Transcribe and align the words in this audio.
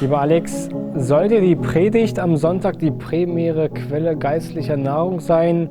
Lieber 0.00 0.20
Alex, 0.20 0.68
sollte 0.94 1.40
die 1.40 1.56
Predigt 1.56 2.20
am 2.20 2.36
Sonntag 2.36 2.78
die 2.78 2.92
primäre 2.92 3.68
Quelle 3.68 4.16
geistlicher 4.16 4.76
Nahrung 4.76 5.18
sein 5.18 5.70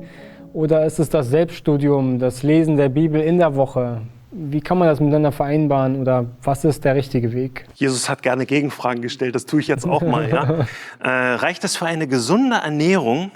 oder 0.52 0.84
ist 0.84 0.98
es 0.98 1.08
das 1.08 1.28
Selbststudium, 1.28 2.18
das 2.18 2.42
Lesen 2.42 2.76
der 2.76 2.90
Bibel 2.90 3.22
in 3.22 3.38
der 3.38 3.56
Woche? 3.56 4.02
Wie 4.30 4.60
kann 4.60 4.76
man 4.76 4.86
das 4.86 5.00
miteinander 5.00 5.32
vereinbaren 5.32 5.98
oder 5.98 6.26
was 6.42 6.66
ist 6.66 6.84
der 6.84 6.94
richtige 6.94 7.32
Weg? 7.32 7.64
Jesus 7.72 8.10
hat 8.10 8.22
gerne 8.22 8.44
Gegenfragen 8.44 9.00
gestellt, 9.00 9.34
das 9.34 9.46
tue 9.46 9.60
ich 9.60 9.66
jetzt 9.66 9.86
auch 9.86 10.02
mal. 10.02 10.28
Ja? 10.28 10.66
äh, 11.02 11.34
reicht 11.36 11.64
es 11.64 11.76
für 11.76 11.86
eine 11.86 12.06
gesunde 12.06 12.56
Ernährung 12.56 13.30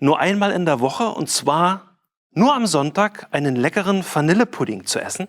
nur 0.00 0.20
einmal 0.20 0.52
in 0.52 0.66
der 0.66 0.80
Woche 0.80 1.08
und 1.08 1.30
zwar 1.30 1.96
nur 2.32 2.54
am 2.54 2.66
Sonntag 2.66 3.26
einen 3.30 3.56
leckeren 3.56 4.04
Vanillepudding 4.04 4.84
zu 4.84 5.00
essen? 5.00 5.28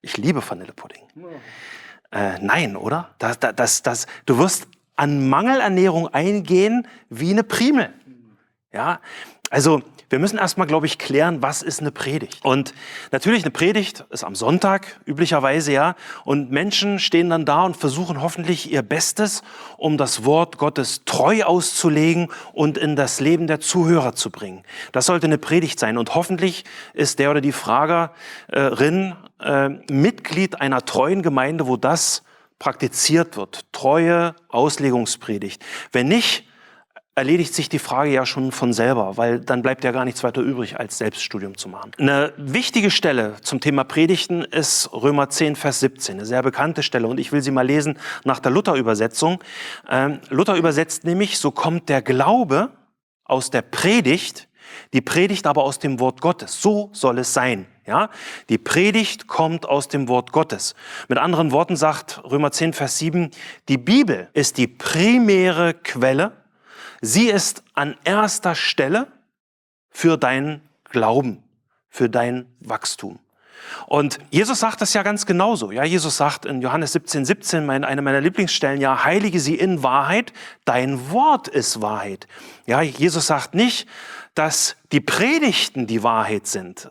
Ich 0.00 0.16
liebe 0.16 0.48
Vanillepudding. 0.48 1.02
Äh, 2.12 2.38
nein, 2.40 2.76
oder? 2.76 3.10
Das, 3.18 3.38
das, 3.38 3.82
das, 3.82 4.06
du 4.26 4.38
wirst 4.38 4.68
an 4.96 5.28
Mangelernährung 5.28 6.08
eingehen 6.08 6.86
wie 7.08 7.30
eine 7.30 7.42
Primel. 7.42 7.92
Ja, 8.72 9.00
also 9.50 9.82
wir 10.12 10.18
müssen 10.18 10.36
erstmal, 10.36 10.66
glaube 10.66 10.84
ich, 10.84 10.98
klären, 10.98 11.40
was 11.40 11.62
ist 11.62 11.80
eine 11.80 11.90
Predigt. 11.90 12.44
Und 12.44 12.74
natürlich, 13.12 13.44
eine 13.44 13.50
Predigt 13.50 14.04
ist 14.10 14.24
am 14.24 14.34
Sonntag 14.34 15.00
üblicherweise, 15.06 15.72
ja. 15.72 15.96
Und 16.24 16.50
Menschen 16.50 16.98
stehen 16.98 17.30
dann 17.30 17.46
da 17.46 17.64
und 17.64 17.78
versuchen 17.78 18.20
hoffentlich 18.20 18.70
ihr 18.70 18.82
Bestes, 18.82 19.42
um 19.78 19.96
das 19.96 20.26
Wort 20.26 20.58
Gottes 20.58 21.06
treu 21.06 21.44
auszulegen 21.44 22.28
und 22.52 22.76
in 22.76 22.94
das 22.94 23.20
Leben 23.20 23.46
der 23.46 23.60
Zuhörer 23.60 24.14
zu 24.14 24.28
bringen. 24.30 24.64
Das 24.92 25.06
sollte 25.06 25.26
eine 25.26 25.38
Predigt 25.38 25.80
sein. 25.80 25.96
Und 25.96 26.14
hoffentlich 26.14 26.64
ist 26.92 27.18
der 27.18 27.30
oder 27.30 27.40
die 27.40 27.52
Fragerin 27.52 29.16
äh, 29.42 29.68
Mitglied 29.90 30.60
einer 30.60 30.84
treuen 30.84 31.22
Gemeinde, 31.22 31.66
wo 31.66 31.76
das 31.76 32.22
praktiziert 32.58 33.36
wird. 33.36 33.64
Treue 33.72 34.34
Auslegungspredigt. 34.48 35.62
Wenn 35.90 36.08
nicht, 36.08 36.46
erledigt 37.14 37.54
sich 37.54 37.68
die 37.68 37.78
Frage 37.78 38.10
ja 38.10 38.24
schon 38.24 38.52
von 38.52 38.72
selber, 38.72 39.16
weil 39.16 39.40
dann 39.40 39.62
bleibt 39.62 39.84
ja 39.84 39.92
gar 39.92 40.04
nichts 40.04 40.24
weiter 40.24 40.40
übrig, 40.40 40.78
als 40.78 40.98
Selbststudium 40.98 41.58
zu 41.58 41.68
machen. 41.68 41.90
Eine 41.98 42.32
wichtige 42.38 42.90
Stelle 42.90 43.36
zum 43.42 43.60
Thema 43.60 43.84
Predigten 43.84 44.42
ist 44.42 44.90
Römer 44.92 45.28
10, 45.28 45.56
Vers 45.56 45.80
17, 45.80 46.16
eine 46.16 46.26
sehr 46.26 46.42
bekannte 46.42 46.82
Stelle 46.82 47.06
und 47.06 47.20
ich 47.20 47.32
will 47.32 47.42
sie 47.42 47.50
mal 47.50 47.66
lesen 47.66 47.98
nach 48.24 48.38
der 48.38 48.50
Luther-Übersetzung. 48.50 49.42
Ähm, 49.90 50.20
Luther 50.30 50.56
übersetzt 50.56 51.04
nämlich, 51.04 51.38
so 51.38 51.50
kommt 51.50 51.90
der 51.90 52.00
Glaube 52.00 52.70
aus 53.24 53.50
der 53.50 53.62
Predigt, 53.62 54.48
die 54.92 55.00
Predigt 55.00 55.46
aber 55.46 55.64
aus 55.64 55.78
dem 55.78 56.00
Wort 56.00 56.20
Gottes. 56.20 56.60
So 56.60 56.90
soll 56.92 57.18
es 57.18 57.32
sein. 57.34 57.66
Ja, 57.86 58.10
die 58.48 58.58
Predigt 58.58 59.26
kommt 59.26 59.66
aus 59.66 59.88
dem 59.88 60.06
Wort 60.08 60.30
Gottes. 60.30 60.76
Mit 61.08 61.18
anderen 61.18 61.50
Worten 61.50 61.76
sagt 61.76 62.22
Römer 62.24 62.52
10, 62.52 62.74
Vers 62.74 62.98
7, 62.98 63.30
die 63.68 63.78
Bibel 63.78 64.28
ist 64.34 64.56
die 64.56 64.68
primäre 64.68 65.74
Quelle 65.74 66.42
Sie 67.04 67.28
ist 67.28 67.64
an 67.74 67.96
erster 68.04 68.54
Stelle 68.54 69.08
für 69.90 70.16
deinen 70.16 70.62
Glauben, 70.84 71.42
für 71.88 72.08
dein 72.08 72.46
Wachstum. 72.60 73.18
Und 73.86 74.18
Jesus 74.30 74.60
sagt 74.60 74.80
das 74.80 74.94
ja 74.94 75.02
ganz 75.02 75.26
genauso. 75.26 75.70
Ja, 75.70 75.84
Jesus 75.84 76.16
sagt 76.16 76.46
in 76.46 76.62
Johannes 76.62 76.92
17, 76.92 77.24
17, 77.24 77.66
meine, 77.66 77.86
eine 77.86 78.02
meiner 78.02 78.20
Lieblingsstellen, 78.20 78.80
ja, 78.80 79.04
heilige 79.04 79.40
sie 79.40 79.54
in 79.54 79.82
Wahrheit, 79.82 80.32
dein 80.64 81.10
Wort 81.10 81.48
ist 81.48 81.80
Wahrheit. 81.80 82.26
Ja, 82.66 82.82
Jesus 82.82 83.26
sagt 83.26 83.54
nicht, 83.54 83.88
dass 84.34 84.76
die 84.92 85.00
Predigten 85.00 85.86
die 85.86 86.02
Wahrheit 86.02 86.46
sind, 86.46 86.90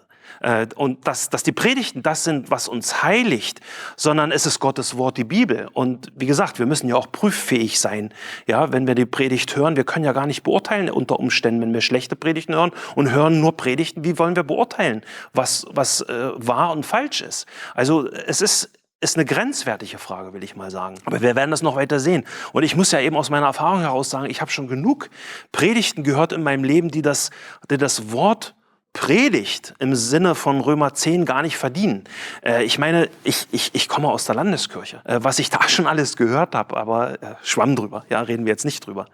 und 0.76 1.08
dass, 1.08 1.30
dass 1.30 1.44
die 1.44 1.52
Predigten 1.52 2.04
das 2.04 2.24
sind, 2.24 2.52
was 2.52 2.68
uns 2.68 3.04
heiligt, 3.04 3.62
sondern 3.96 4.32
es 4.32 4.46
ist 4.46 4.60
Gottes 4.60 4.98
Wort, 4.98 5.18
die 5.18 5.24
Bibel. 5.24 5.68
Und 5.74 6.12
wie 6.16 6.26
gesagt, 6.26 6.60
wir 6.60 6.66
müssen 6.66 6.88
ja 6.88 6.96
auch 6.96 7.12
prüffähig 7.12 7.80
sein. 7.80 8.14
Ja, 8.48 8.72
wenn 8.72 8.88
wir 8.88 8.96
die 8.96 9.06
Predigt 9.06 9.56
hören, 9.56 9.76
wir 9.76 9.84
können 9.84 10.06
ja 10.06 10.14
gar 10.14 10.28
nicht 10.28 10.44
beurteilen 10.44 10.90
unter 10.90 11.20
Umständen, 11.20 11.62
wenn 11.62 11.74
wir 11.74 11.82
schlechte 11.82 12.16
Predigten 12.16 12.56
hören 12.56 12.72
und 12.96 13.12
hören 13.12 13.40
nur 13.40 13.56
Predigten, 13.58 14.04
wie 14.04 14.18
wollen 14.18 14.36
wir 14.36 14.44
beurteilen, 14.44 15.02
was, 15.34 15.66
was 15.72 16.02
äh, 16.02 16.32
wahr 16.36 16.72
und 16.72 16.86
falsch 16.86 17.22
ist? 17.22 17.46
Also 17.76 18.08
es 18.08 18.42
ist 18.42 18.72
ist 19.02 19.18
eine 19.18 19.26
grenzwertige 19.26 19.98
Frage, 19.98 20.32
will 20.34 20.44
ich 20.44 20.56
mal 20.56 20.70
sagen. 20.70 21.00
Aber 21.06 21.22
wir 21.22 21.36
werden 21.36 21.50
das 21.50 21.64
noch 21.64 21.76
weiter 21.76 22.00
sehen. 22.00 22.24
Und 22.54 22.62
ich 22.62 22.76
muss 22.76 22.92
ja 22.92 23.00
eben 23.00 23.16
aus 23.16 23.32
meiner 23.32 23.48
Erfahrung 23.48 23.82
heraus 23.82 24.12
sagen, 24.12 24.30
ich 24.30 24.42
habe 24.42 24.52
schon 24.52 24.68
genug 24.68 25.10
Predigten 25.52 26.04
gehört 26.04 26.32
in 26.32 26.44
meinem 26.44 26.64
Leben, 26.64 26.90
die 26.90 27.02
das, 27.02 27.32
die 27.70 27.78
das 27.78 28.12
Wort 28.12 28.54
Predigt 28.94 29.74
im 29.80 29.96
Sinne 29.96 30.36
von 30.36 30.60
Römer 30.60 30.94
10 30.94 31.26
gar 31.26 31.42
nicht 31.42 31.58
verdienen. 31.58 32.04
Äh, 32.44 32.64
ich 32.64 32.78
meine, 32.78 33.10
ich, 33.24 33.48
ich, 33.52 33.74
ich 33.74 33.88
komme 33.88 34.10
aus 34.10 34.26
der 34.26 34.36
Landeskirche. 34.36 35.02
Äh, 35.06 35.20
was 35.22 35.40
ich 35.40 35.50
da 35.52 35.68
schon 35.70 35.88
alles 35.88 36.18
gehört 36.18 36.56
habe, 36.56 36.76
aber 36.78 37.22
äh, 37.22 37.36
schwamm 37.44 37.76
drüber, 37.76 38.06
ja, 38.10 38.22
reden 38.22 38.46
wir 38.46 38.52
jetzt 38.52 38.66
nicht 38.66 38.86
drüber. 38.86 39.08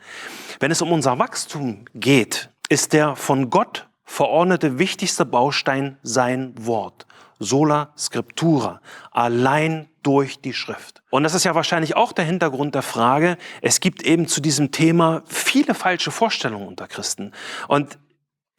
Wenn 0.60 0.72
es 0.72 0.82
um 0.82 0.92
unser 0.92 1.20
Wachstum 1.20 1.86
geht, 1.94 2.50
ist 2.70 2.94
der 2.94 3.16
von 3.16 3.50
Gott 3.50 3.88
verordnete 4.04 4.80
wichtigste 4.80 5.26
Baustein 5.26 5.98
sein 6.02 6.54
Wort. 6.58 7.06
Sola 7.40 7.94
Scriptura, 7.96 8.82
allein 9.12 9.90
durch 10.02 10.42
die 10.42 10.54
Schrift. 10.54 11.04
Und 11.10 11.24
das 11.24 11.34
ist 11.34 11.44
ja 11.44 11.54
wahrscheinlich 11.54 11.96
auch 11.96 12.14
der 12.14 12.26
Hintergrund 12.26 12.74
der 12.74 12.82
Frage, 12.82 13.38
es 13.62 13.80
gibt 13.80 14.04
eben 14.04 14.28
zu 14.28 14.42
diesem 14.42 14.72
Thema 14.72 15.22
viele 15.28 15.76
falsche 15.76 16.12
Vorstellungen 16.12 16.68
unter 16.68 16.88
Christen. 16.88 17.34
Und 17.68 18.00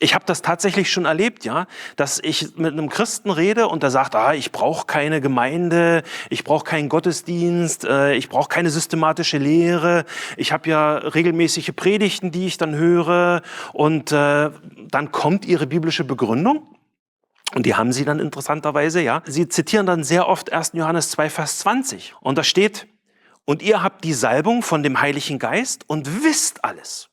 ich 0.00 0.14
habe 0.14 0.24
das 0.26 0.42
tatsächlich 0.42 0.92
schon 0.92 1.06
erlebt, 1.06 1.44
ja, 1.44 1.66
dass 1.96 2.20
ich 2.22 2.56
mit 2.56 2.72
einem 2.72 2.88
Christen 2.88 3.30
rede 3.30 3.66
und 3.68 3.82
der 3.82 3.90
sagt, 3.90 4.14
ah, 4.14 4.32
ich 4.32 4.52
brauche 4.52 4.86
keine 4.86 5.20
Gemeinde, 5.20 6.04
ich 6.30 6.44
brauche 6.44 6.64
keinen 6.64 6.88
Gottesdienst, 6.88 7.84
äh, 7.84 8.14
ich 8.14 8.28
brauche 8.28 8.48
keine 8.48 8.70
systematische 8.70 9.38
Lehre, 9.38 10.04
ich 10.36 10.52
habe 10.52 10.70
ja 10.70 10.98
regelmäßige 10.98 11.72
Predigten, 11.74 12.30
die 12.30 12.46
ich 12.46 12.58
dann 12.58 12.76
höre 12.76 13.42
und 13.72 14.12
äh, 14.12 14.50
dann 14.90 15.10
kommt 15.10 15.44
ihre 15.44 15.66
biblische 15.66 16.04
Begründung 16.04 16.62
und 17.54 17.66
die 17.66 17.74
haben 17.74 17.92
sie 17.92 18.04
dann 18.04 18.20
interessanterweise, 18.20 19.00
ja. 19.00 19.22
Sie 19.26 19.48
zitieren 19.48 19.86
dann 19.86 20.04
sehr 20.04 20.28
oft 20.28 20.52
1. 20.52 20.72
Johannes 20.74 21.10
2, 21.10 21.30
Vers 21.30 21.58
20 21.58 22.14
und 22.20 22.38
da 22.38 22.44
steht, 22.44 22.86
und 23.44 23.62
ihr 23.62 23.82
habt 23.82 24.04
die 24.04 24.12
Salbung 24.12 24.62
von 24.62 24.82
dem 24.82 25.00
Heiligen 25.00 25.38
Geist 25.38 25.88
und 25.88 26.22
wisst 26.22 26.64
alles. 26.64 27.07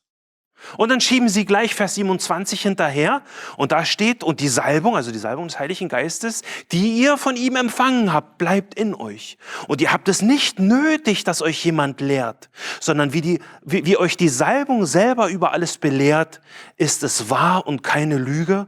Und 0.76 0.90
dann 0.90 1.00
schieben 1.00 1.28
sie 1.28 1.44
gleich 1.44 1.74
Vers 1.74 1.94
27 1.94 2.60
hinterher 2.62 3.22
und 3.56 3.72
da 3.72 3.84
steht, 3.84 4.24
und 4.24 4.40
die 4.40 4.48
Salbung, 4.48 4.96
also 4.96 5.12
die 5.12 5.18
Salbung 5.18 5.48
des 5.48 5.58
Heiligen 5.58 5.88
Geistes, 5.88 6.42
die 6.72 6.98
ihr 6.98 7.16
von 7.16 7.36
ihm 7.36 7.56
empfangen 7.56 8.12
habt, 8.12 8.38
bleibt 8.38 8.74
in 8.74 8.94
euch. 8.94 9.38
Und 9.68 9.80
ihr 9.80 9.92
habt 9.92 10.08
es 10.08 10.22
nicht 10.22 10.58
nötig, 10.58 11.24
dass 11.24 11.42
euch 11.42 11.64
jemand 11.64 12.00
lehrt, 12.00 12.50
sondern 12.80 13.12
wie, 13.12 13.20
die, 13.20 13.40
wie, 13.62 13.86
wie 13.86 13.96
euch 13.96 14.16
die 14.16 14.28
Salbung 14.28 14.86
selber 14.86 15.28
über 15.28 15.52
alles 15.52 15.78
belehrt, 15.78 16.40
ist 16.76 17.02
es 17.02 17.30
wahr 17.30 17.66
und 17.66 17.82
keine 17.82 18.18
Lüge. 18.18 18.66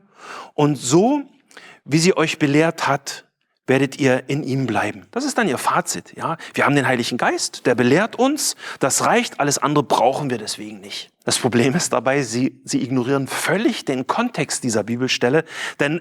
Und 0.55 0.77
so, 0.77 1.23
wie 1.85 1.99
sie 1.99 2.17
euch 2.17 2.39
belehrt 2.39 2.87
hat, 2.87 3.28
werdet 3.69 4.01
ihr 4.01 4.25
in 4.29 4.43
ihm 4.43 4.67
bleiben. 4.67 5.07
Das 5.13 5.25
ist 5.25 5.39
dann 5.39 5.49
ihr 5.49 5.59
Fazit. 5.59 6.17
Ja, 6.17 6.37
wir 6.55 6.65
haben 6.65 6.75
den 6.75 6.89
Heiligen 6.89 7.19
Geist, 7.19 7.67
der 7.67 7.77
belehrt 7.77 8.17
uns. 8.17 8.57
Das 8.81 9.05
reicht. 9.05 9.39
Alles 9.39 9.59
andere 9.59 9.85
brauchen 9.85 10.31
wir 10.31 10.39
deswegen 10.39 10.81
nicht. 10.81 11.11
Das 11.25 11.39
Problem 11.39 11.75
ist 11.75 11.93
dabei, 11.93 12.23
sie, 12.23 12.61
sie 12.65 12.83
ignorieren 12.83 13.29
völlig 13.29 13.85
den 13.85 14.07
Kontext 14.07 14.65
dieser 14.65 14.83
Bibelstelle, 14.83 15.45
denn 15.79 16.01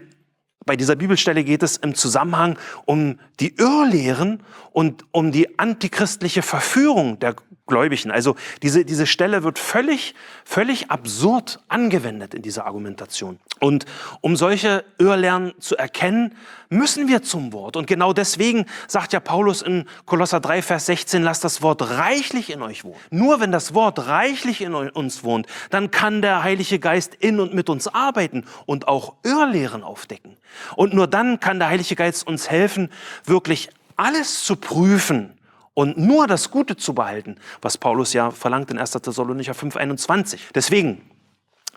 bei 0.67 0.75
dieser 0.75 0.97
Bibelstelle 0.97 1.43
geht 1.45 1.63
es 1.63 1.77
im 1.77 1.95
Zusammenhang 1.95 2.59
um 2.85 3.19
die 3.39 3.55
Irrlehren 3.55 4.43
und 4.71 5.05
um 5.11 5.31
die 5.31 5.46
antichristliche 5.57 6.41
Verführung 6.41 7.19
der 7.19 7.35
Gläubigen. 7.67 8.11
Also 8.11 8.35
diese, 8.63 8.85
diese 8.85 9.05
Stelle 9.05 9.43
wird 9.43 9.59
völlig, 9.59 10.15
völlig 10.45 10.89
absurd 10.89 11.59
angewendet 11.67 12.33
in 12.33 12.41
dieser 12.41 12.65
Argumentation. 12.65 13.39
Und 13.59 13.85
um 14.21 14.35
solche 14.35 14.85
Irrlernen 14.97 15.53
zu 15.59 15.75
erkennen, 15.75 16.35
müssen 16.69 17.07
wir 17.07 17.21
zum 17.23 17.53
Wort. 17.53 17.75
Und 17.75 17.85
genau 17.85 18.13
deswegen 18.13 18.65
sagt 18.87 19.13
ja 19.13 19.19
Paulus 19.19 19.61
in 19.61 19.85
Kolosser 20.05 20.39
3, 20.39 20.61
Vers 20.61 20.85
16, 20.87 21.21
lasst 21.21 21.43
das 21.43 21.61
Wort 21.61 21.81
reichlich 21.81 22.51
in 22.51 22.61
euch 22.61 22.83
wohnen. 22.83 22.99
Nur 23.09 23.39
wenn 23.39 23.51
das 23.51 23.73
Wort 23.73 24.07
reichlich 24.07 24.61
in 24.61 24.73
uns 24.73 25.23
wohnt, 25.23 25.47
dann 25.69 25.91
kann 25.91 26.21
der 26.21 26.43
Heilige 26.43 26.79
Geist 26.79 27.15
in 27.15 27.39
und 27.39 27.53
mit 27.53 27.69
uns 27.69 27.87
arbeiten 27.87 28.45
und 28.65 28.87
auch 28.87 29.15
Irrlehren 29.23 29.83
aufdecken. 29.83 30.37
Und 30.75 30.93
nur 30.93 31.07
dann 31.07 31.39
kann 31.39 31.59
der 31.59 31.67
Heilige 31.67 31.95
Geist 31.95 32.25
uns 32.25 32.49
helfen, 32.49 32.89
wirklich 33.25 33.69
alles 33.97 34.43
zu 34.43 34.55
prüfen, 34.55 35.36
und 35.77 35.95
nur 35.95 36.25
das 36.25 36.49
Gute 36.49 36.75
zu 36.75 36.95
behalten, 36.95 37.35
was 37.61 37.77
Paulus 37.77 38.11
ja 38.11 38.31
verlangt 38.31 38.71
in 38.71 38.79
1. 38.79 38.93
Thessalonicher 38.93 39.53
5,21. 39.53 40.39
Deswegen, 40.55 41.07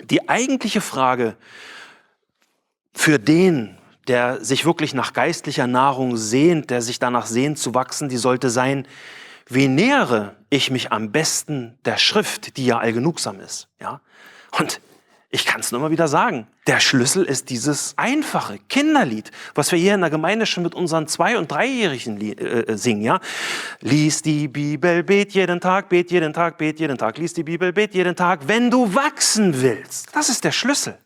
die 0.05 0.27
eigentliche 0.27 0.81
Frage 0.81 1.37
für 2.95 3.19
den, 3.19 3.77
der 4.09 4.43
sich 4.43 4.65
wirklich 4.65 4.95
nach 4.95 5.13
geistlicher 5.13 5.67
Nahrung 5.67 6.17
sehnt, 6.17 6.71
der 6.71 6.81
sich 6.81 6.99
danach 6.99 7.27
sehnt 7.27 7.59
zu 7.59 7.75
wachsen, 7.75 8.09
die 8.09 8.17
sollte 8.17 8.49
sein, 8.49 8.89
wie 9.47 9.69
nähere 9.69 10.35
ich 10.49 10.71
mich 10.71 10.93
am 10.93 11.13
besten 11.13 11.77
der 11.85 11.99
Schrift, 11.99 12.57
die 12.57 12.65
ja 12.65 12.79
allgenugsam 12.79 13.39
ist, 13.39 13.69
ja? 13.83 14.01
Und 14.59 14.81
Ich 15.33 15.47
kann 15.47 15.61
es 15.61 15.71
nur 15.71 15.81
mal 15.81 15.93
wieder 15.93 16.09
sagen. 16.09 16.49
Der 16.67 16.81
Schlüssel 16.81 17.25
ist 17.25 17.51
dieses 17.51 17.95
einfache 17.97 18.59
Kinderlied, 18.69 19.31
was 19.55 19.71
wir 19.71 19.79
hier 19.79 19.95
in 19.95 20.01
der 20.01 20.11
Gemeinde 20.11 20.45
schon 20.45 20.65
mit 20.65 20.75
unseren 20.75 21.07
Zwei- 21.07 21.39
und 21.39 21.53
Dreijährigen 21.53 22.21
äh, 22.21 22.33
äh, 22.33 22.77
singen, 22.77 23.03
ja. 23.03 23.21
Lies 23.81 24.23
die 24.23 24.49
Bibel, 24.49 25.05
bet 25.05 25.33
jeden 25.33 25.61
Tag, 25.61 25.89
bet 25.89 26.11
jeden 26.11 26.33
Tag, 26.33 26.59
bet 26.59 26.81
jeden 26.81 26.99
Tag, 26.99 27.17
lies 27.17 27.33
die 27.33 27.45
Bibel, 27.45 27.73
bet 27.73 27.95
jeden 27.95 28.17
Tag, 28.17 28.49
wenn 28.49 28.73
du 28.73 28.93
wachsen 28.93 29.63
willst. 29.63 30.09
Das 30.17 30.31
ist 30.31 30.43
der 30.43 30.51
Schlüssel. 30.51 30.99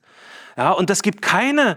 Ja, 0.57 0.71
und 0.71 0.89
es 0.89 1.03
gibt 1.03 1.21
keine, 1.21 1.77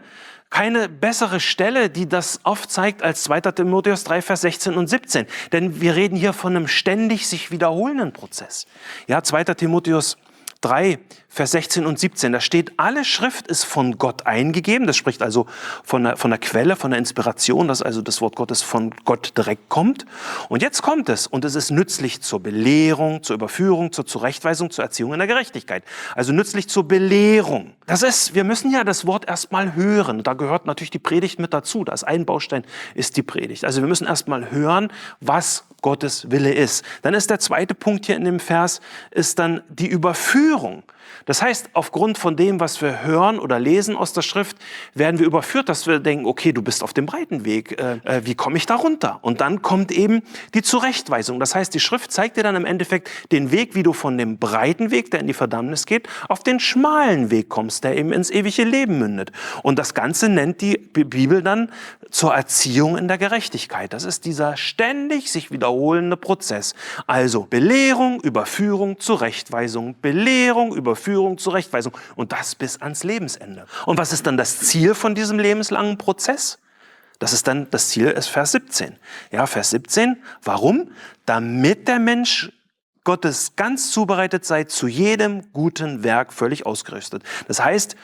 keine 0.49 0.87
bessere 0.87 1.41
Stelle, 1.41 1.89
die 1.89 2.07
das 2.07 2.39
aufzeigt 2.45 3.03
als 3.03 3.23
2. 3.23 3.41
Timotheus 3.41 4.05
3, 4.05 4.21
Vers 4.21 4.41
16 4.41 4.75
und 4.75 4.87
17. 4.87 5.25
Denn 5.51 5.81
wir 5.81 5.97
reden 5.97 6.15
hier 6.15 6.31
von 6.31 6.55
einem 6.55 6.69
ständig 6.69 7.27
sich 7.27 7.51
wiederholenden 7.51 8.13
Prozess. 8.13 8.67
Ja, 9.07 9.21
2. 9.21 9.43
Timotheus 9.55 10.17
3, 10.61 10.99
Vers 11.37 11.51
16 11.51 11.85
und 11.85 11.99
17. 11.99 12.31
Da 12.31 12.39
steht, 12.39 12.71
alle 12.77 13.05
Schrift 13.05 13.45
ist 13.47 13.63
von 13.63 13.99
Gott 13.99 14.25
eingegeben. 14.25 14.87
Das 14.87 14.97
spricht 14.97 15.21
also 15.21 15.45
von 15.83 16.03
der, 16.03 16.17
von 16.17 16.31
der 16.31 16.39
Quelle, 16.39 16.75
von 16.75 16.89
der 16.89 16.97
Inspiration, 16.97 17.67
dass 17.67 17.83
also 17.83 18.01
das 18.01 18.21
Wort 18.21 18.35
Gottes 18.35 18.63
von 18.63 18.91
Gott 19.05 19.37
direkt 19.37 19.69
kommt. 19.69 20.07
Und 20.49 20.63
jetzt 20.63 20.81
kommt 20.81 21.09
es 21.09 21.27
und 21.27 21.45
es 21.45 21.53
ist 21.53 21.69
nützlich 21.69 22.23
zur 22.23 22.39
Belehrung, 22.39 23.21
zur 23.21 23.35
Überführung, 23.35 23.91
zur 23.91 24.07
Zurechtweisung, 24.07 24.71
zur 24.71 24.83
Erziehung 24.83 25.13
in 25.13 25.19
der 25.19 25.27
Gerechtigkeit. 25.27 25.83
Also 26.15 26.33
nützlich 26.33 26.69
zur 26.69 26.87
Belehrung. 26.87 27.75
Das 27.85 28.01
ist, 28.01 28.33
wir 28.33 28.43
müssen 28.43 28.71
ja 28.71 28.83
das 28.83 29.05
Wort 29.05 29.29
erstmal 29.29 29.75
hören. 29.75 30.23
Da 30.23 30.33
gehört 30.33 30.65
natürlich 30.65 30.89
die 30.89 30.97
Predigt 30.97 31.37
mit 31.37 31.53
dazu. 31.53 31.83
Da 31.83 31.93
ist 31.93 32.03
ein 32.03 32.25
Baustein, 32.25 32.63
ist 32.95 33.15
die 33.15 33.21
Predigt. 33.21 33.63
Also 33.63 33.81
wir 33.81 33.87
müssen 33.87 34.07
erstmal 34.07 34.49
hören, 34.49 34.91
was 35.21 35.65
Gottes 35.83 36.31
Wille 36.31 36.51
ist. 36.51 36.83
Dann 37.03 37.13
ist 37.13 37.29
der 37.29 37.37
zweite 37.37 37.75
Punkt 37.75 38.07
hier 38.07 38.15
in 38.15 38.25
dem 38.25 38.39
Vers, 38.39 38.81
ist 39.11 39.37
dann 39.37 39.61
die 39.69 39.87
Überführung. 39.87 40.81
Das 41.25 41.41
heißt, 41.41 41.69
aufgrund 41.73 42.17
von 42.17 42.35
dem, 42.35 42.59
was 42.59 42.81
wir 42.81 43.03
hören 43.03 43.39
oder 43.39 43.59
lesen 43.59 43.95
aus 43.95 44.13
der 44.13 44.21
Schrift, 44.21 44.57
werden 44.93 45.19
wir 45.19 45.25
überführt, 45.25 45.69
dass 45.69 45.87
wir 45.87 45.99
denken, 45.99 46.25
okay, 46.25 46.51
du 46.51 46.61
bist 46.61 46.83
auf 46.83 46.93
dem 46.93 47.05
breiten 47.05 47.45
Weg, 47.45 47.79
äh, 47.79 47.99
äh, 48.03 48.21
wie 48.25 48.35
komme 48.35 48.57
ich 48.57 48.65
da 48.65 48.75
runter? 48.75 49.19
Und 49.21 49.41
dann 49.41 49.61
kommt 49.61 49.91
eben 49.91 50.21
die 50.53 50.61
Zurechtweisung. 50.61 51.39
Das 51.39 51.55
heißt, 51.55 51.73
die 51.73 51.79
Schrift 51.79 52.11
zeigt 52.11 52.37
dir 52.37 52.43
dann 52.43 52.55
im 52.55 52.65
Endeffekt 52.65 53.09
den 53.31 53.51
Weg, 53.51 53.75
wie 53.75 53.83
du 53.83 53.93
von 53.93 54.17
dem 54.17 54.37
breiten 54.37 54.91
Weg, 54.91 55.11
der 55.11 55.19
in 55.19 55.27
die 55.27 55.33
Verdammnis 55.33 55.85
geht, 55.85 56.07
auf 56.29 56.43
den 56.43 56.59
schmalen 56.59 57.31
Weg 57.31 57.49
kommst, 57.49 57.83
der 57.83 57.97
eben 57.97 58.13
ins 58.13 58.29
ewige 58.29 58.63
Leben 58.63 58.99
mündet. 58.99 59.31
Und 59.63 59.79
das 59.79 59.93
Ganze 59.93 60.29
nennt 60.29 60.61
die 60.61 60.77
Bibel 60.77 61.41
dann 61.41 61.71
zur 62.09 62.33
Erziehung 62.33 62.97
in 62.97 63.07
der 63.07 63.17
Gerechtigkeit. 63.17 63.93
Das 63.93 64.03
ist 64.03 64.25
dieser 64.25 64.57
ständig 64.57 65.31
sich 65.31 65.51
wiederholende 65.51 66.17
Prozess. 66.17 66.73
Also 67.05 67.43
Belehrung, 67.43 68.21
Überführung, 68.21 68.99
Zurechtweisung, 68.99 69.95
Belehrung, 70.01 70.75
Überführung, 70.75 70.96
Führung, 70.97 71.37
Zurechtweisung 71.37 71.93
und 72.15 72.31
das 72.31 72.55
bis 72.55 72.81
ans 72.81 73.03
Lebensende. 73.03 73.65
Und 73.85 73.97
was 73.97 74.11
ist 74.11 74.27
dann 74.27 74.37
das 74.37 74.59
Ziel 74.59 74.93
von 74.93 75.15
diesem 75.15 75.39
lebenslangen 75.39 75.97
Prozess? 75.97 76.59
Das 77.19 77.33
ist 77.33 77.47
dann 77.47 77.69
das 77.71 77.89
Ziel 77.89 78.07
ist 78.07 78.27
Vers 78.27 78.51
17. 78.51 78.97
Ja, 79.31 79.47
Vers 79.47 79.71
17. 79.71 80.21
Warum? 80.43 80.91
Damit 81.25 81.87
der 81.87 81.99
Mensch 81.99 82.51
Gottes 83.03 83.55
ganz 83.55 83.91
zubereitet 83.91 84.45
sei, 84.45 84.65
zu 84.65 84.87
jedem 84.87 85.53
guten 85.53 86.03
Werk 86.03 86.33
völlig 86.33 86.65
ausgerüstet. 86.65 87.23
Das 87.47 87.63
heißt, 87.63 87.95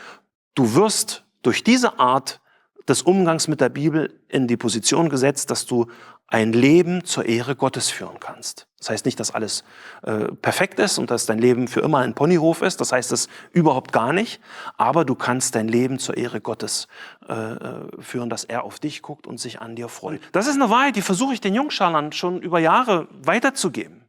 du 0.56 0.75
wirst 0.75 1.25
durch 1.42 1.63
diese 1.63 2.00
Art 2.00 2.40
des 2.88 3.01
Umgangs 3.01 3.47
mit 3.47 3.62
der 3.62 3.69
Bibel 3.69 4.19
in 4.27 4.47
die 4.47 4.57
Position 4.57 5.09
gesetzt, 5.09 5.51
dass 5.51 5.65
du 5.65 5.88
ein 6.27 6.51
Leben 6.51 7.03
zur 7.03 7.25
Ehre 7.25 7.56
Gottes 7.56 7.89
führen 7.89 8.19
kannst. 8.19 8.68
Das 8.80 8.89
heißt 8.89 9.06
nicht, 9.06 9.19
dass 9.19 9.31
alles 9.31 9.63
äh, 10.01 10.25
perfekt 10.41 10.80
ist 10.80 10.97
und 10.97 11.12
dass 11.12 11.25
dein 11.25 11.38
Leben 11.38 11.68
für 11.68 11.81
immer 11.81 12.00
ein 12.00 12.15
Ponyhof 12.15 12.62
ist. 12.63 12.81
Das 12.81 12.91
heißt 12.91 13.12
es 13.12 13.30
überhaupt 13.51 13.91
gar 13.94 14.13
nicht. 14.13 14.41
Aber 14.75 15.06
du 15.06 15.15
kannst 15.15 15.56
dein 15.56 15.68
Leben 15.68 16.00
zur 16.00 16.18
Ehre 16.18 16.41
Gottes 16.41 16.88
äh, 17.30 17.33
äh, 17.33 18.01
führen, 18.01 18.30
dass 18.30 18.44
er 18.44 18.63
auf 18.63 18.80
dich 18.80 19.01
guckt 19.01 19.27
und 19.27 19.39
sich 19.39 19.62
an 19.62 19.75
dir 19.75 19.89
freut. 19.89 20.21
Das 20.31 20.47
ist 20.47 20.56
eine 20.56 20.69
Wahrheit, 20.69 20.95
die 20.95 21.01
versuche 21.01 21.33
ich 21.33 21.41
den 21.41 21.53
Jungschalern 21.53 22.12
schon 22.12 22.41
über 22.41 22.59
Jahre 22.59 23.07
weiterzugeben. 23.12 24.03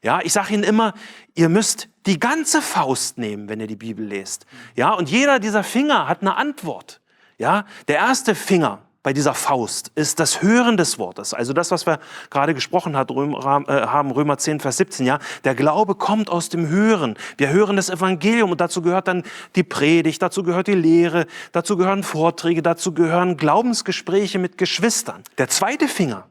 Ja, 0.00 0.20
ich 0.22 0.32
sage 0.32 0.54
ihnen 0.54 0.62
immer, 0.62 0.94
ihr 1.34 1.48
müsst 1.48 1.88
die 2.06 2.20
ganze 2.20 2.62
Faust 2.62 3.18
nehmen, 3.18 3.48
wenn 3.48 3.58
ihr 3.58 3.66
die 3.66 3.76
Bibel 3.76 4.06
lest. 4.06 4.46
Ja, 4.76 4.92
und 4.92 5.10
jeder 5.10 5.40
dieser 5.40 5.64
Finger 5.64 6.06
hat 6.08 6.20
eine 6.20 6.36
Antwort. 6.36 7.00
Ja, 7.38 7.64
der 7.86 7.96
erste 7.96 8.34
Finger 8.34 8.80
bei 9.04 9.12
dieser 9.12 9.32
Faust 9.32 9.92
ist 9.94 10.18
das 10.18 10.42
Hören 10.42 10.76
des 10.76 10.98
Wortes. 10.98 11.32
Also 11.32 11.52
das, 11.52 11.70
was 11.70 11.86
wir 11.86 12.00
gerade 12.30 12.52
gesprochen 12.52 12.94
äh, 12.94 12.96
haben, 12.98 14.10
Römer 14.10 14.38
10, 14.38 14.58
Vers 14.58 14.76
17. 14.76 15.06
Ja, 15.06 15.20
der 15.44 15.54
Glaube 15.54 15.94
kommt 15.94 16.28
aus 16.28 16.48
dem 16.48 16.68
Hören. 16.68 17.16
Wir 17.36 17.50
hören 17.50 17.76
das 17.76 17.90
Evangelium 17.90 18.50
und 18.50 18.60
dazu 18.60 18.82
gehört 18.82 19.06
dann 19.06 19.22
die 19.54 19.62
Predigt, 19.62 20.20
dazu 20.20 20.42
gehört 20.42 20.66
die 20.66 20.74
Lehre, 20.74 21.26
dazu 21.52 21.76
gehören 21.76 22.02
Vorträge, 22.02 22.60
dazu 22.60 22.92
gehören 22.92 23.36
Glaubensgespräche 23.36 24.40
mit 24.40 24.58
Geschwistern. 24.58 25.22
Der 25.38 25.48
zweite 25.48 25.86
Finger 25.86 26.26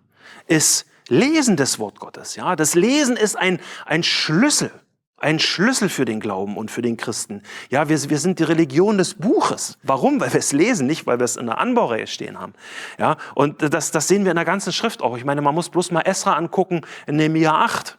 ist 0.45 0.85
Lesen 1.07 1.55
des 1.55 1.79
Wort 1.79 1.99
Gottes. 1.99 2.35
Ja, 2.35 2.57
das 2.57 2.75
Lesen 2.75 3.15
ist 3.15 3.37
ein, 3.37 3.61
ein 3.85 4.03
Schlüssel 4.03 4.71
ein 5.17 5.39
Schlüssel 5.39 5.89
für 5.89 6.05
den 6.05 6.19
Glauben 6.19 6.57
und 6.57 6.69
für 6.69 6.81
den 6.81 6.95
Christen. 6.95 7.41
Ja, 7.69 7.89
wir, 7.89 8.09
wir 8.09 8.19
sind 8.19 8.39
die 8.39 8.43
Religion 8.43 8.97
des 8.97 9.15
Buches. 9.15 9.79
Warum? 9.81 10.19
Weil 10.19 10.31
wir 10.31 10.39
es 10.39 10.51
lesen, 10.51 10.85
nicht 10.85 11.07
weil 11.07 11.19
wir 11.19 11.25
es 11.25 11.37
in 11.37 11.47
der 11.47 11.57
Anbaureihe 11.57 12.05
stehen 12.05 12.39
haben. 12.39 12.53
Ja, 12.99 13.17
und 13.33 13.73
das, 13.73 13.91
das 13.91 14.07
sehen 14.07 14.25
wir 14.25 14.31
in 14.31 14.35
der 14.35 14.45
ganzen 14.45 14.71
Schrift 14.71 15.01
auch. 15.01 15.17
Ich 15.17 15.25
meine, 15.25 15.41
man 15.41 15.55
muss 15.55 15.69
bloß 15.69 15.91
mal 15.91 16.01
Esra 16.01 16.33
angucken 16.33 16.81
in 17.07 17.15
Nehemiah 17.15 17.63
8. 17.63 17.97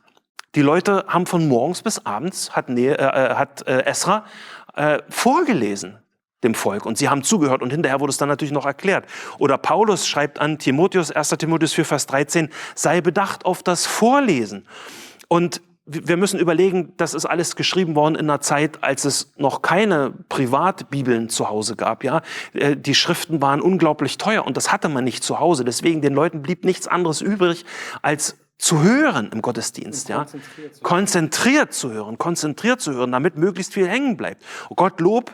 Die 0.55 0.63
Leute 0.63 1.05
haben 1.09 1.27
von 1.27 1.49
morgens 1.49 1.83
bis 1.83 2.07
abends, 2.07 2.53
hat, 2.53 2.69
ne, 2.69 2.97
äh, 2.99 3.35
hat 3.35 3.67
äh, 3.67 3.83
Esra 3.85 4.25
äh, 4.75 5.01
vorgelesen 5.09 5.99
dem 6.45 6.55
Volk 6.55 6.87
und 6.87 6.97
sie 6.97 7.09
haben 7.09 7.25
zugehört 7.25 7.63
und 7.63 7.71
hinterher 7.71 7.99
wurde 7.99 8.11
es 8.11 8.17
dann 8.17 8.29
natürlich 8.29 8.53
noch 8.53 8.65
erklärt. 8.65 9.07
Oder 9.39 9.59
Paulus 9.59 10.07
schreibt 10.07 10.41
an 10.41 10.59
Timotheus, 10.59 11.11
1. 11.11 11.31
Timotheus 11.31 11.75
4, 11.75 11.85
Vers 11.85 12.07
13, 12.07 12.49
sei 12.77 13.01
bedacht 13.01 13.45
auf 13.45 13.65
das 13.65 13.87
Vorlesen. 13.87 14.67
Und 15.27 15.61
wir 15.89 16.19
müssen 16.19 16.39
überlegen, 16.39 16.93
das 16.99 17.15
ist 17.15 17.25
alles 17.25 17.57
geschrieben 17.57 17.95
worden 17.95 18.15
in 18.15 18.29
einer 18.29 18.41
Zeit, 18.41 18.85
als 18.85 19.05
es 19.05 19.33
noch 19.39 19.63
keine 19.63 20.13
Privatbibeln 20.29 21.31
zu 21.31 21.49
Hause 21.49 21.77
gab. 21.77 22.05
Ja, 22.05 22.21
äh, 22.53 22.77
die 22.77 22.95
Schriften 22.95 23.41
waren 23.41 23.61
unglaublich 23.61 24.19
teuer 24.19 24.47
und 24.47 24.57
das 24.57 24.71
hatte 24.71 24.89
man 24.89 25.05
nicht 25.05 25.25
zu 25.25 25.41
Hause. 25.41 25.65
Deswegen 25.65 26.03
den 26.03 26.15
Leuten 26.15 26.43
blieb 26.43 26.65
nichts 26.65 26.87
anderes 26.87 27.23
übrig, 27.23 27.65
als 28.03 28.37
zu 28.59 28.83
hören 28.83 29.31
im 29.33 29.41
Gottesdienst, 29.41 30.09
ja, 30.09 30.27
konzentriert 30.27 30.75
zu, 30.75 30.83
konzentriert 30.83 31.73
zu 31.73 31.93
hören, 31.93 32.19
konzentriert 32.19 32.81
zu 32.81 32.93
hören, 32.93 33.13
damit 33.13 33.37
möglichst 33.37 33.73
viel 33.73 33.89
hängen 33.89 34.17
bleibt. 34.17 34.45
Und 34.69 34.77
Gottlob, 34.77 35.33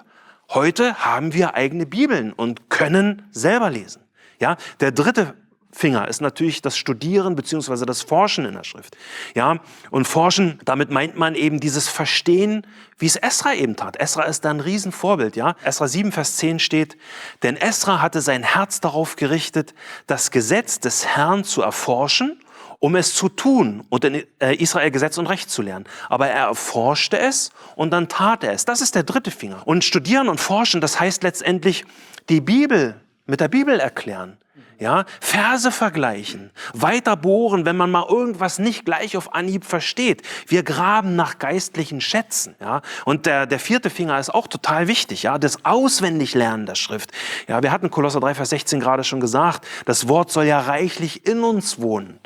heute 0.50 1.04
haben 1.04 1.32
wir 1.32 1.54
eigene 1.54 1.86
Bibeln 1.86 2.32
und 2.32 2.68
können 2.68 3.22
selber 3.32 3.70
lesen. 3.70 4.02
Ja, 4.40 4.56
der 4.80 4.92
dritte 4.92 5.34
Finger 5.74 6.06
ist 6.06 6.20
natürlich 6.20 6.62
das 6.62 6.76
Studieren 6.76 7.34
beziehungsweise 7.34 7.84
das 7.84 8.02
Forschen 8.02 8.44
in 8.44 8.54
der 8.54 8.64
Schrift. 8.64 8.96
Ja, 9.34 9.58
und 9.90 10.06
Forschen, 10.06 10.60
damit 10.64 10.90
meint 10.90 11.16
man 11.16 11.34
eben 11.34 11.58
dieses 11.58 11.88
Verstehen, 11.88 12.64
wie 12.98 13.06
es 13.06 13.16
Esra 13.16 13.54
eben 13.54 13.74
tat. 13.74 13.96
Esra 14.00 14.22
ist 14.22 14.44
da 14.44 14.50
ein 14.50 14.60
Riesenvorbild, 14.60 15.34
ja. 15.34 15.56
Esra 15.64 15.88
7, 15.88 16.12
Vers 16.12 16.36
10 16.36 16.60
steht, 16.60 16.96
denn 17.42 17.56
Esra 17.56 18.00
hatte 18.00 18.20
sein 18.20 18.44
Herz 18.44 18.80
darauf 18.80 19.16
gerichtet, 19.16 19.74
das 20.06 20.30
Gesetz 20.30 20.78
des 20.78 21.06
Herrn 21.06 21.42
zu 21.42 21.62
erforschen, 21.62 22.38
um 22.78 22.94
es 22.94 23.14
zu 23.14 23.28
tun 23.28 23.84
und 23.88 24.04
in 24.04 24.22
äh, 24.40 24.54
Israel 24.56 24.90
Gesetz 24.92 25.18
und 25.18 25.26
Recht 25.26 25.50
zu 25.50 25.62
lernen. 25.62 25.86
Aber 26.08 26.28
er 26.28 26.46
erforschte 26.46 27.18
es 27.18 27.50
und 27.74 27.90
dann 27.90 28.08
tat 28.08 28.44
er 28.44 28.52
es. 28.52 28.64
Das 28.64 28.80
ist 28.80 28.94
der 28.94 29.02
dritte 29.02 29.32
Finger. 29.32 29.66
Und 29.66 29.82
studieren 29.82 30.28
und 30.28 30.38
forschen, 30.38 30.80
das 30.80 31.00
heißt 31.00 31.24
letztendlich 31.24 31.84
die 32.28 32.40
Bibel 32.40 33.00
mit 33.26 33.40
der 33.40 33.48
Bibel 33.48 33.80
erklären. 33.80 34.38
Ja, 34.78 35.04
Verse 35.20 35.70
vergleichen, 35.70 36.50
weiter 36.72 37.16
bohren, 37.16 37.64
wenn 37.64 37.76
man 37.76 37.92
mal 37.92 38.06
irgendwas 38.08 38.58
nicht 38.58 38.84
gleich 38.84 39.16
auf 39.16 39.32
Anhieb 39.32 39.64
versteht. 39.64 40.22
Wir 40.48 40.64
graben 40.64 41.14
nach 41.14 41.38
geistlichen 41.38 42.00
Schätzen. 42.00 42.56
Ja, 42.60 42.82
und 43.04 43.26
der, 43.26 43.46
der 43.46 43.60
vierte 43.60 43.88
Finger 43.88 44.18
ist 44.18 44.34
auch 44.34 44.48
total 44.48 44.88
wichtig. 44.88 45.22
Ja, 45.22 45.38
das 45.38 45.64
Auswendiglernen 45.64 46.66
der 46.66 46.74
Schrift. 46.74 47.12
Ja, 47.46 47.62
wir 47.62 47.70
hatten 47.70 47.88
Kolosser 47.90 48.18
3, 48.18 48.34
Vers 48.34 48.50
16 48.50 48.80
gerade 48.80 49.04
schon 49.04 49.20
gesagt. 49.20 49.64
Das 49.86 50.08
Wort 50.08 50.32
soll 50.32 50.44
ja 50.44 50.60
reichlich 50.60 51.24
in 51.24 51.44
uns 51.44 51.80
wohnen. 51.80 52.18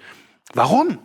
Warum? 0.55 0.99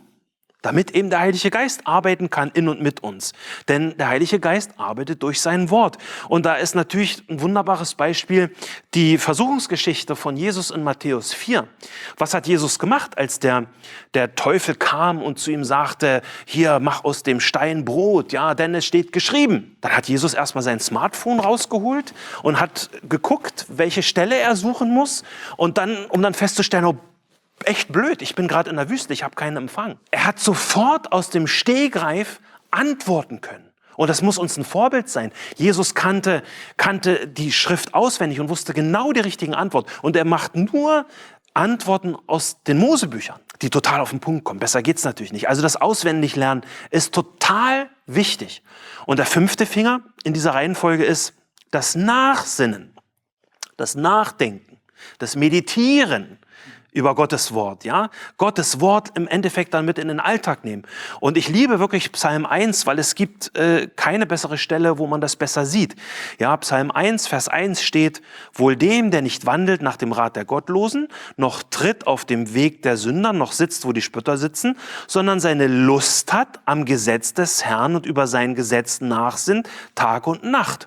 Damit 0.64 0.92
eben 0.92 1.10
der 1.10 1.20
Heilige 1.20 1.50
Geist 1.50 1.86
arbeiten 1.86 2.30
kann 2.30 2.50
in 2.54 2.68
und 2.68 2.80
mit 2.80 3.02
uns. 3.02 3.32
Denn 3.68 3.96
der 3.98 4.08
Heilige 4.08 4.40
Geist 4.40 4.70
arbeitet 4.78 5.22
durch 5.22 5.40
sein 5.40 5.68
Wort. 5.70 5.98
Und 6.28 6.46
da 6.46 6.54
ist 6.54 6.74
natürlich 6.74 7.22
ein 7.28 7.40
wunderbares 7.40 7.94
Beispiel 7.94 8.50
die 8.94 9.18
Versuchungsgeschichte 9.18 10.16
von 10.16 10.36
Jesus 10.36 10.70
in 10.70 10.82
Matthäus 10.82 11.34
4. 11.34 11.68
Was 12.16 12.32
hat 12.32 12.46
Jesus 12.46 12.78
gemacht, 12.78 13.18
als 13.18 13.38
der, 13.40 13.66
der 14.14 14.34
Teufel 14.34 14.74
kam 14.74 15.22
und 15.22 15.38
zu 15.38 15.50
ihm 15.50 15.64
sagte, 15.64 16.22
hier, 16.46 16.80
mach 16.80 17.04
aus 17.04 17.22
dem 17.22 17.40
Stein 17.40 17.84
Brot, 17.84 18.32
ja, 18.32 18.54
denn 18.54 18.74
es 18.74 18.86
steht 18.86 19.12
geschrieben. 19.12 19.76
Dann 19.82 19.92
hat 19.92 20.08
Jesus 20.08 20.32
erstmal 20.32 20.62
sein 20.62 20.80
Smartphone 20.80 21.40
rausgeholt 21.40 22.14
und 22.42 22.58
hat 22.58 22.88
geguckt, 23.08 23.66
welche 23.68 24.02
Stelle 24.02 24.38
er 24.38 24.56
suchen 24.56 24.90
muss 24.90 25.24
und 25.58 25.76
dann, 25.76 26.06
um 26.06 26.22
dann 26.22 26.32
festzustellen, 26.32 26.86
oh, 26.86 26.96
echt 27.66 27.92
blöd, 27.92 28.22
ich 28.22 28.34
bin 28.34 28.48
gerade 28.48 28.70
in 28.70 28.76
der 28.76 28.88
Wüste, 28.88 29.12
ich 29.12 29.22
habe 29.22 29.34
keinen 29.34 29.56
Empfang. 29.56 29.98
Er 30.10 30.24
hat 30.26 30.38
sofort 30.38 31.12
aus 31.12 31.30
dem 31.30 31.46
Stehgreif 31.46 32.40
antworten 32.70 33.40
können. 33.40 33.70
Und 33.96 34.08
das 34.08 34.22
muss 34.22 34.38
uns 34.38 34.56
ein 34.56 34.64
Vorbild 34.64 35.08
sein. 35.08 35.30
Jesus 35.56 35.94
kannte, 35.94 36.42
kannte 36.76 37.28
die 37.28 37.52
Schrift 37.52 37.94
auswendig 37.94 38.40
und 38.40 38.48
wusste 38.48 38.74
genau 38.74 39.12
die 39.12 39.20
richtigen 39.20 39.54
Antworten. 39.54 39.90
Und 40.02 40.16
er 40.16 40.24
macht 40.24 40.56
nur 40.56 41.06
Antworten 41.54 42.16
aus 42.26 42.62
den 42.64 42.78
Mosebüchern, 42.78 43.38
die 43.62 43.70
total 43.70 44.00
auf 44.00 44.10
den 44.10 44.18
Punkt 44.18 44.44
kommen. 44.44 44.58
Besser 44.58 44.82
geht's 44.82 45.04
natürlich 45.04 45.32
nicht. 45.32 45.48
Also 45.48 45.62
das 45.62 45.76
Auswendiglernen 45.76 46.64
ist 46.90 47.14
total 47.14 47.88
wichtig. 48.06 48.62
Und 49.06 49.18
der 49.18 49.26
fünfte 49.26 49.64
Finger 49.64 50.00
in 50.24 50.34
dieser 50.34 50.54
Reihenfolge 50.54 51.04
ist 51.04 51.34
das 51.70 51.94
Nachsinnen, 51.94 52.96
das 53.76 53.94
Nachdenken, 53.94 54.80
das 55.18 55.36
Meditieren, 55.36 56.38
über 56.94 57.16
Gottes 57.16 57.52
Wort, 57.52 57.84
ja? 57.84 58.08
Gottes 58.38 58.80
Wort 58.80 59.10
im 59.16 59.26
Endeffekt 59.26 59.74
dann 59.74 59.84
mit 59.84 59.98
in 59.98 60.08
den 60.08 60.20
Alltag 60.20 60.64
nehmen. 60.64 60.84
Und 61.20 61.36
ich 61.36 61.48
liebe 61.48 61.80
wirklich 61.80 62.12
Psalm 62.12 62.46
1, 62.46 62.86
weil 62.86 63.00
es 63.00 63.16
gibt 63.16 63.54
äh, 63.58 63.88
keine 63.96 64.26
bessere 64.26 64.56
Stelle, 64.56 64.96
wo 64.98 65.08
man 65.08 65.20
das 65.20 65.34
besser 65.34 65.66
sieht. 65.66 65.96
Ja, 66.38 66.56
Psalm 66.56 66.92
1, 66.92 67.26
Vers 67.26 67.48
1 67.48 67.82
steht, 67.82 68.22
wohl 68.52 68.76
dem, 68.76 69.10
der 69.10 69.22
nicht 69.22 69.44
wandelt 69.44 69.82
nach 69.82 69.96
dem 69.96 70.12
Rat 70.12 70.36
der 70.36 70.44
Gottlosen, 70.44 71.08
noch 71.36 71.64
tritt 71.64 72.06
auf 72.06 72.24
dem 72.24 72.54
Weg 72.54 72.82
der 72.82 72.96
Sünder, 72.96 73.32
noch 73.32 73.50
sitzt, 73.50 73.84
wo 73.84 73.92
die 73.92 74.02
Spötter 74.02 74.38
sitzen, 74.38 74.78
sondern 75.08 75.40
seine 75.40 75.66
Lust 75.66 76.32
hat 76.32 76.60
am 76.64 76.84
Gesetz 76.84 77.34
des 77.34 77.64
Herrn 77.64 77.96
und 77.96 78.06
über 78.06 78.28
sein 78.28 78.54
Gesetz 78.54 79.00
nachsinnt, 79.00 79.68
Tag 79.96 80.28
und 80.28 80.44
Nacht. 80.44 80.86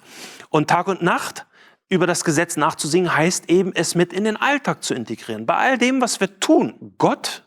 Und 0.49 0.69
Tag 0.69 0.87
und 0.87 1.01
Nacht 1.01 1.45
über 1.89 2.07
das 2.07 2.23
Gesetz 2.23 2.57
nachzusingen, 2.57 3.15
heißt 3.15 3.49
eben, 3.49 3.73
es 3.73 3.95
mit 3.95 4.13
in 4.13 4.23
den 4.23 4.37
Alltag 4.37 4.83
zu 4.83 4.93
integrieren. 4.93 5.45
Bei 5.45 5.55
all 5.55 5.77
dem, 5.77 6.01
was 6.01 6.19
wir 6.19 6.39
tun, 6.39 6.93
Gott 6.97 7.43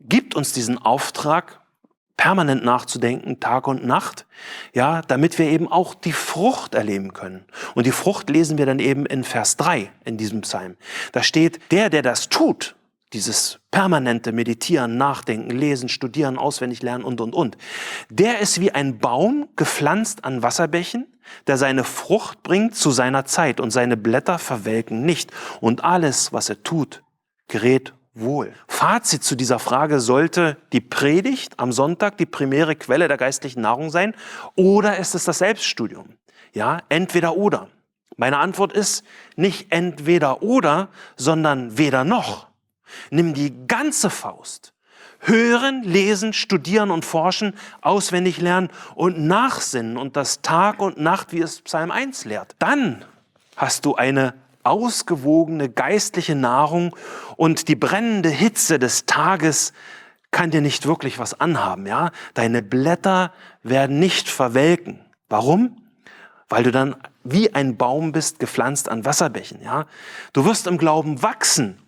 gibt 0.00 0.34
uns 0.34 0.52
diesen 0.52 0.78
Auftrag, 0.78 1.60
permanent 2.16 2.64
nachzudenken, 2.64 3.40
Tag 3.40 3.66
und 3.66 3.84
Nacht, 3.84 4.26
ja, 4.74 5.02
damit 5.02 5.38
wir 5.38 5.46
eben 5.46 5.66
auch 5.66 5.94
die 5.94 6.12
Frucht 6.12 6.74
erleben 6.74 7.12
können. 7.14 7.44
Und 7.74 7.86
die 7.86 7.92
Frucht 7.92 8.30
lesen 8.30 8.58
wir 8.58 8.66
dann 8.66 8.78
eben 8.78 9.06
in 9.06 9.24
Vers 9.24 9.56
3 9.56 9.90
in 10.04 10.18
diesem 10.18 10.42
Psalm. 10.42 10.76
Da 11.10 11.22
steht, 11.22 11.72
der, 11.72 11.90
der 11.90 12.02
das 12.02 12.28
tut, 12.28 12.76
dieses 13.12 13.58
permanente 13.70 14.32
Meditieren, 14.32 14.96
Nachdenken, 14.96 15.50
Lesen, 15.50 15.88
Studieren, 15.88 16.38
auswendig 16.38 16.82
lernen 16.82 17.04
und, 17.04 17.20
und, 17.20 17.34
und. 17.34 17.56
Der 18.10 18.40
ist 18.40 18.60
wie 18.60 18.72
ein 18.72 18.98
Baum 18.98 19.48
gepflanzt 19.56 20.24
an 20.24 20.42
Wasserbächen, 20.42 21.06
der 21.46 21.56
seine 21.56 21.84
Frucht 21.84 22.42
bringt 22.42 22.74
zu 22.74 22.90
seiner 22.90 23.24
Zeit 23.24 23.60
und 23.60 23.70
seine 23.70 23.96
Blätter 23.96 24.38
verwelken 24.38 25.04
nicht. 25.04 25.30
Und 25.60 25.84
alles, 25.84 26.32
was 26.32 26.48
er 26.48 26.62
tut, 26.62 27.02
gerät 27.48 27.94
wohl. 28.14 28.52
Fazit 28.68 29.24
zu 29.24 29.36
dieser 29.36 29.58
Frage 29.58 30.00
sollte 30.00 30.58
die 30.72 30.80
Predigt 30.80 31.58
am 31.58 31.72
Sonntag 31.72 32.18
die 32.18 32.26
primäre 32.26 32.76
Quelle 32.76 33.08
der 33.08 33.16
geistlichen 33.16 33.62
Nahrung 33.62 33.90
sein 33.90 34.14
oder 34.54 34.98
ist 34.98 35.14
es 35.14 35.24
das 35.24 35.38
Selbststudium? 35.38 36.16
Ja, 36.52 36.82
entweder 36.88 37.36
oder. 37.36 37.68
Meine 38.16 38.38
Antwort 38.38 38.74
ist 38.74 39.04
nicht 39.36 39.72
entweder 39.72 40.42
oder, 40.42 40.88
sondern 41.16 41.78
weder 41.78 42.04
noch. 42.04 42.51
Nimm 43.10 43.34
die 43.34 43.66
ganze 43.66 44.10
Faust. 44.10 44.72
Hören, 45.20 45.82
lesen, 45.84 46.32
studieren 46.32 46.90
und 46.90 47.04
forschen, 47.04 47.54
auswendig 47.80 48.40
lernen 48.40 48.70
und 48.96 49.20
nachsinnen 49.20 49.96
und 49.96 50.16
das 50.16 50.42
Tag 50.42 50.80
und 50.80 50.98
Nacht, 50.98 51.32
wie 51.32 51.40
es 51.40 51.60
Psalm 51.62 51.92
1 51.92 52.24
lehrt. 52.24 52.56
Dann 52.58 53.04
hast 53.56 53.84
du 53.84 53.94
eine 53.94 54.34
ausgewogene 54.64 55.68
geistliche 55.68 56.34
Nahrung 56.34 56.96
und 57.36 57.68
die 57.68 57.76
brennende 57.76 58.28
Hitze 58.28 58.78
des 58.78 59.06
Tages 59.06 59.72
kann 60.30 60.50
dir 60.50 60.60
nicht 60.60 60.86
wirklich 60.86 61.18
was 61.18 61.38
anhaben, 61.40 61.86
ja? 61.86 62.10
Deine 62.34 62.62
Blätter 62.62 63.32
werden 63.62 63.98
nicht 63.98 64.28
verwelken. 64.28 65.00
Warum? 65.28 65.76
Weil 66.48 66.64
du 66.64 66.70
dann 66.70 66.96
wie 67.22 67.54
ein 67.54 67.76
Baum 67.76 68.12
bist, 68.12 68.38
gepflanzt 68.38 68.88
an 68.88 69.04
Wasserbächen, 69.04 69.62
ja? 69.62 69.86
Du 70.32 70.44
wirst 70.44 70.66
im 70.66 70.78
Glauben 70.78 71.22
wachsen 71.22 71.78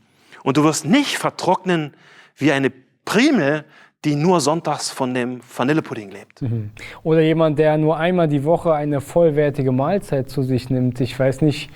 und 0.44 0.56
du 0.56 0.62
wirst 0.62 0.84
nicht 0.84 1.18
vertrocknen 1.18 1.94
wie 2.36 2.52
eine 2.52 2.70
Primel, 3.04 3.64
die 4.04 4.14
nur 4.14 4.40
sonntags 4.40 4.90
von 4.90 5.14
dem 5.14 5.40
Vanillepudding 5.56 6.10
lebt. 6.10 6.42
Mhm. 6.42 6.70
Oder 7.02 7.22
jemand, 7.22 7.58
der 7.58 7.76
nur 7.78 7.96
einmal 7.96 8.28
die 8.28 8.44
Woche 8.44 8.74
eine 8.74 9.00
vollwertige 9.00 9.72
Mahlzeit 9.72 10.28
zu 10.28 10.42
sich 10.42 10.68
nimmt. 10.70 11.00
Ich 11.00 11.18
weiß 11.18 11.40
nicht, 11.40 11.70